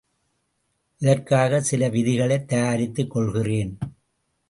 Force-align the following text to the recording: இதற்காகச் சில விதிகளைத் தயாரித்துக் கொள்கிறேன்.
இதற்காகச் 1.01 1.63
சில 1.63 1.89
விதிகளைத் 1.89 2.45
தயாரித்துக் 2.45 3.09
கொள்கிறேன். 3.09 3.77